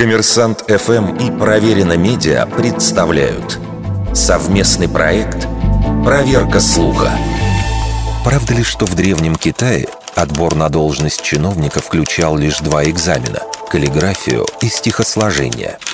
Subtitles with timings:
[0.00, 3.58] Коммерсант ФМ и Проверено Медиа представляют
[4.14, 5.46] совместный проект
[6.02, 7.12] «Проверка слуха».
[8.24, 13.40] Правда ли, что в Древнем Китае отбор на должность чиновника включал лишь два экзамена–
[13.70, 15.78] каллиграфию и стихосложение–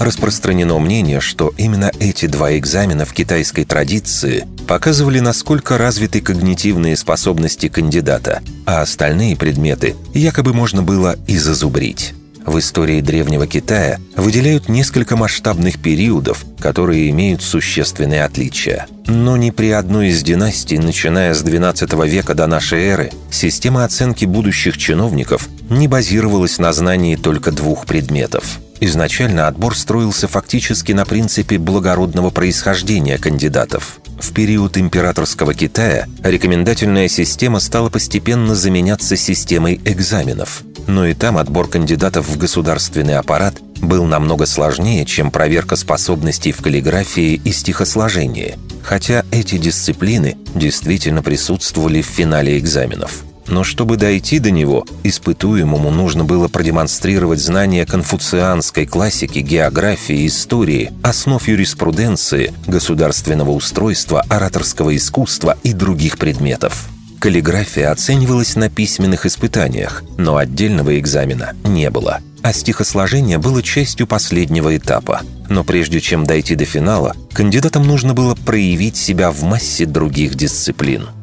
[0.00, 7.68] Распространено мнение, что именно эти два экзамена в китайской традиции показывали, насколько развиты когнитивные способности
[7.68, 12.14] кандидата, а остальные предметы якобы можно было и зазубрить.
[12.48, 18.86] В истории Древнего Китая выделяют несколько масштабных периодов, которые имеют существенные отличия.
[19.06, 24.24] Но ни при одной из династий, начиная с XII века до нашей эры, система оценки
[24.24, 31.58] будущих чиновников не базировалась на знании только двух предметов– Изначально отбор строился фактически на принципе
[31.58, 33.98] благородного происхождения кандидатов.
[34.20, 40.62] В период императорского Китая рекомендательная система стала постепенно заменяться системой экзаменов.
[40.88, 46.62] Но и там отбор кандидатов в государственный аппарат был намного сложнее, чем проверка способностей в
[46.62, 53.22] каллиграфии и стихосложении, хотя эти дисциплины действительно присутствовали в финале экзаменов.
[53.46, 61.46] Но чтобы дойти до него, испытуемому нужно было продемонстрировать знания конфуцианской классики, географии, истории, основ
[61.46, 66.88] юриспруденции, государственного устройства, ораторского искусства и других предметов.
[67.20, 72.20] Каллиграфия оценивалась на письменных испытаниях, но отдельного экзамена не было.
[72.42, 75.22] А стихосложение было частью последнего этапа.
[75.48, 81.08] Но прежде чем дойти до финала, кандидатам нужно было проявить себя в массе других дисциплин–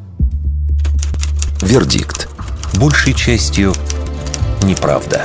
[1.62, 2.28] Вердикт.
[2.74, 3.72] Большей частью
[4.62, 5.24] неправда.